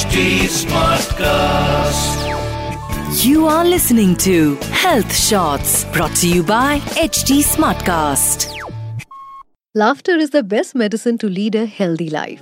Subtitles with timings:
[0.00, 2.20] HD Smartcast.
[3.22, 8.46] You are listening to Health Shots brought to you by HD Smartcast.
[9.74, 12.40] Laughter is the best medicine to lead a healthy life.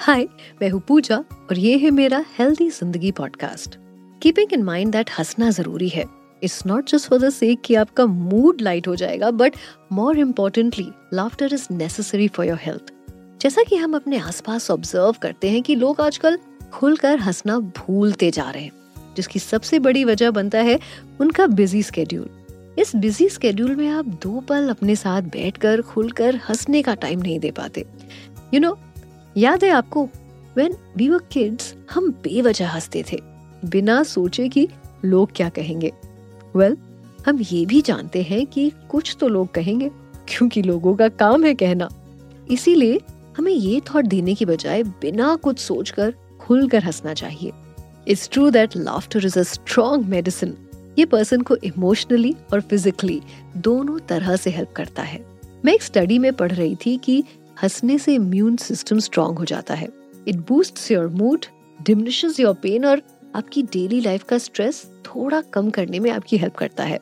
[0.00, 0.26] हाय
[0.60, 3.78] मैं हूँ पूजा और ये है मेरा healthy जिंदगी podcast
[4.22, 6.04] keeping in mind that हंसना जरूरी है
[6.43, 9.55] it's not just for the sake कि आपका मूड लाइट हो जाएगा but
[9.91, 12.93] more importantly laughter is necessary for your health
[13.41, 16.39] जैसा कि हम अपने आसपास ऑब्ज़र्व करते हैं कि लोग आजकल
[16.73, 18.71] खुलकर हंसना भूलते जा रहे हैं
[19.15, 20.79] जिसकी सबसे बड़ी वजह बनता है
[21.21, 22.29] उनका बिज़ी स्केड्यूल
[22.79, 27.39] इस बिज़ी स्केड्यूल में आप दो पल अपने साथ बैठकर खुलकर हंसने का टाइम नहीं
[27.39, 27.81] दे पाते.
[27.81, 28.79] यू you नो know,
[29.37, 30.09] याद है आपको
[30.57, 33.19] वेन वी वर किड्स हम बेवजह हँसते थे
[33.65, 34.67] बिना सोचे कि
[35.05, 35.91] लोग क्या कहेंगे।
[36.59, 39.89] वेल well, हम ये भी जानते हैं कि कुछ तो लोग कहेंगे
[40.27, 41.89] क्योंकि लोगों का काम है कहना।
[42.51, 42.99] इसीलिए
[43.37, 47.51] हमें ये थॉट देने की बजाय बिना कुछ सोचकर खुलकर हंसना चाहिए।
[48.07, 50.55] It's true that laughter is a strong medicine
[50.99, 53.21] ये पर्सन को इमोशनली और फिजिकली
[53.57, 55.25] दोनों तरह से हेल्प करता है।
[55.65, 57.23] मैं एक स्टडी में पढ़ रही थी कि
[57.63, 59.89] हंसने से इम्यून सिस्टम स्ट्रॉन्ग हो जाता है।
[60.27, 61.45] It boost your mood
[61.85, 63.01] diminishes your pain और
[63.35, 66.99] आपकी डेली लाइफ का स्ट्रेस थोड़ा कम करने में आपकी हेल्प करता है।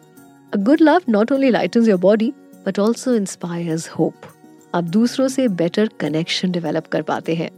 [0.54, 2.32] A good love not only lightens your body
[2.66, 4.28] but also inspires hope
[4.76, 7.50] आप दूसरों से बेटर कनेक्शन डेवलप कर पाते हैं।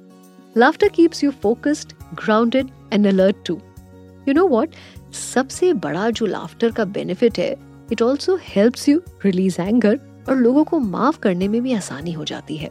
[0.57, 3.59] Laughter keeps you focused grounded and alert too
[4.27, 4.75] you know what
[5.13, 7.55] सबसे बड़ा जो लाफ्टर का बेनिफिट है
[7.91, 12.25] it also helps you release anger और लोगों को माफ़ करने में भी आसानी हो
[12.25, 12.69] जाती है।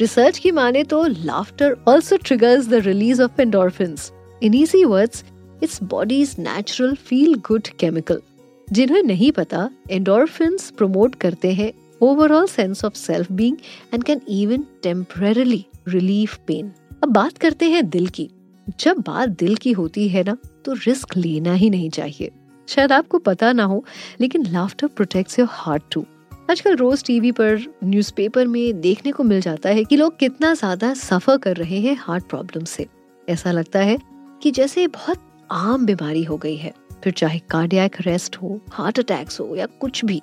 [0.00, 4.10] रिसर्च की माने तो laughter also triggers the release of endorphins
[4.42, 5.24] in easy words
[5.62, 8.20] it's body's natural feel good chemical
[8.68, 13.56] जिन्हें नहीं पता एंडोरफिन्स प्रमोट करते हैं overall sense of self being
[13.94, 18.28] and can even temporarily relief pain अब बात करते हैं दिल की।
[18.80, 22.30] जब बात दिल की होती है ना तो रिस्क लेना ही नहीं चाहिए।
[22.68, 23.84] शायद आपको पता ना हो,
[24.20, 26.04] लेकिन laughter protects your heart too
[26.50, 30.92] आजकल रोज टीवी पर न्यूज़पेपर में देखने को मिल जाता है कि लोग कितना ज़्यादा
[30.96, 32.86] सफ़र कर रहे हैं हार्ट प्रॉब्लम से।
[33.28, 33.98] ऐसा लगता है
[34.42, 35.20] कि जैसे बहुत
[35.50, 36.72] आम बीमारी हो गई है
[37.04, 40.22] फिर चाहे कार्डियक रेस्ट हो हार्ट अटैक्स हो या कुछ भी।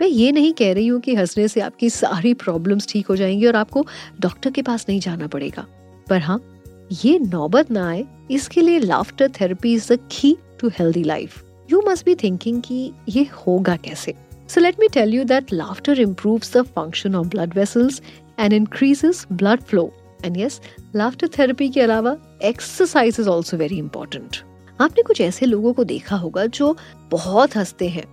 [0.00, 3.46] मैं ये नहीं कह रही हूँ कि हंसने से आपकी सारी प्रॉब्लम्स ठीक हो जाएँगी
[3.46, 3.86] और आपको
[4.20, 5.66] डॉक्टर के पास नहीं जाना पड़ेगा।
[6.08, 6.62] पर हाँ
[7.04, 11.82] ये नौबत ना आए इसके लिए laughter therapy is the key to healthy life you
[11.88, 14.14] must be thinking कि ये होगा कैसे?
[14.48, 18.00] So let me tell you that laughter improves the function of blood vessels
[18.40, 19.90] and increases blood flow.
[20.26, 20.52] And yes,
[20.96, 24.36] laughter therapy के अलावा exercise is also very important.
[24.80, 26.76] आपने कुछ ऐसे लोगों को देखा होगा जो
[27.10, 28.04] बहुत हँसते हैं,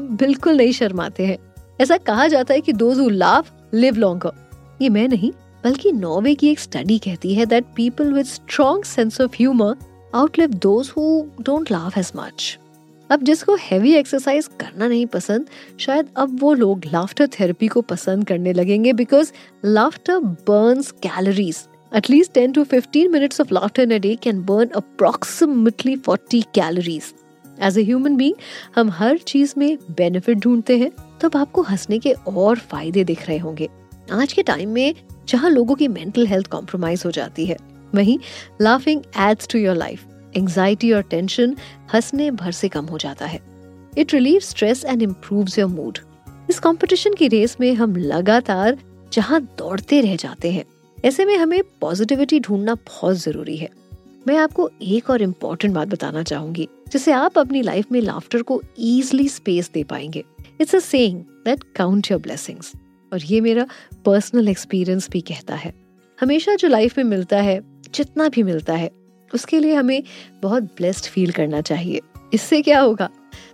[0.00, 1.38] बिल्कुल नहीं शर्माते हैं।
[1.80, 4.50] ऐसा कहा जाता है कि those who laugh live longer
[4.82, 5.32] ये मैं नहीं,
[5.64, 9.76] बल्कि नॉर्वे की एक स्टडी कहती है that people with strong sense of humour
[10.14, 12.58] outlive those who don't laugh as much
[13.10, 15.46] अब जिसको हैवी एक्सरसाइज करना नहीं पसंद,
[15.78, 19.32] शायद अब वो लोग लाफ्टर थेरेपी को पसंद करने लगेंगे because
[19.64, 24.68] laughter burns calories at least ten to fifteen minutes of laughter in a day can burn
[24.76, 27.12] approximately forty calories
[27.62, 28.34] as a human being
[28.76, 30.90] हम हर चीज़ में बेनिफिट ढूंढते हैं,
[31.20, 33.68] तब आपको हंसने के और फ़ायदे दिख रहे होंगे।
[34.12, 34.94] आज के टाइम में
[35.28, 37.56] जहाँ लोगों की मेंटल हेल्थ कॉम्प्रोमाइज हो जाती है,
[37.94, 38.18] वहीं
[38.62, 40.06] laughing adds to your life
[40.36, 41.56] anxiety और टेंशन
[41.94, 43.40] हंसने भर से कम हो जाता है।
[43.98, 45.98] It relieve stress and improve your mood
[46.50, 48.78] इस कंपटीशन की रेस में हम लगातार
[49.12, 50.64] जहाँ दौड़ते रह जाते हैं।
[51.04, 53.68] ऐसे में हमें पॉजिटिविटी ढूंढना बहुत ज़रूरी है।
[54.28, 58.62] मैं आपको एक और इम्पोर्टेंट बात बताना चाहूँगी, जिससे आप अपनी लाइफ में लाफ्टर को
[58.78, 60.24] इजिली स्पेस दे पाएँगे।
[60.60, 62.72] It's a saying that count your blessings
[63.12, 63.66] और ये मेरा
[64.04, 65.72] पर्सनल एक्सपीरियंस भी कहता है।
[66.20, 67.60] हमेशा जो लाइफ में मिलता है,
[67.94, 68.90] जितना भी मिलता है,
[69.34, 70.02] उसके लिए हमें
[70.42, 72.00] बहुत ब्लेस्ड फील करना चाहिए।
[72.34, 73.10] इससे क्या होगा?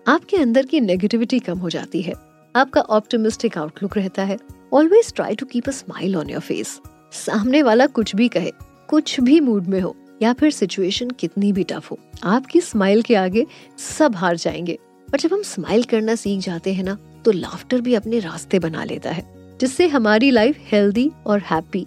[0.08, 2.12] आपके अंदर की नेगेटिविटी कम हो जाती है।
[2.56, 4.36] आपका ऑप्टिमिस्टिक आउटलुक रहता है।
[4.72, 6.80] Always try to keep a smile on your face
[7.16, 8.52] सामने वाला कुछ भी कहे,
[8.88, 13.14] कुछ भी मूड में हो, या फिर सिचुएशन कितनी भी टफ हो, आपकी स्माइल के
[13.14, 13.46] आगे
[13.78, 14.78] सब हार जाएँगे।
[15.08, 18.84] और जब हम स्माइल करना सीख जाते हैं ना तो लाफ्टर भी अपने रास्ते बना
[18.84, 19.24] लेता है,
[19.60, 21.86] जिससे हमारी लाइफ हेल्दी और हैप्पी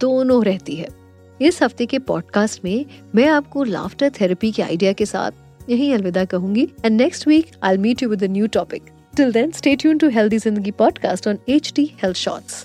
[0.00, 0.88] दोनों रहती है।
[1.40, 2.84] इस हफ़्ते के पॉडकास्ट में
[3.14, 7.76] मैं आपको लाफ्टर थेरेपी के आइडिया के साथ यही अलविदा कहूँगी। And next week I
[7.76, 11.72] meet you with new topic till then stay tuned to healthy Zindagi podcast on H
[11.76, 12.64] D health shorts